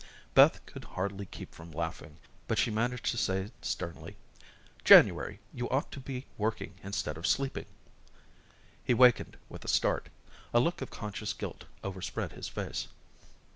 Beth 0.33 0.65
could 0.65 0.83
hardly 0.83 1.27
keep 1.27 1.53
from 1.53 1.69
laughing, 1.69 2.17
but 2.47 2.57
she 2.57 2.71
managed 2.71 3.05
to 3.05 3.17
say 3.17 3.51
sternly: 3.61 4.17
"January, 4.83 5.39
you 5.53 5.69
ought 5.69 5.91
to 5.91 5.99
be 5.99 6.25
working 6.39 6.73
instead 6.81 7.19
of 7.19 7.27
sleeping." 7.27 7.67
He 8.83 8.95
wakened 8.95 9.37
with 9.47 9.63
a 9.63 9.67
start. 9.67 10.09
A 10.55 10.59
look 10.59 10.81
of 10.81 10.89
conscious 10.89 11.33
guilt 11.33 11.65
overspread 11.83 12.31
his 12.31 12.47
face. 12.47 12.87